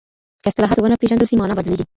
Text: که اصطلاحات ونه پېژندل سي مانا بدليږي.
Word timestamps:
که 0.43 0.47
اصطلاحات 0.49 0.79
ونه 0.79 0.99
پېژندل 1.01 1.25
سي 1.29 1.35
مانا 1.39 1.53
بدليږي. 1.57 1.85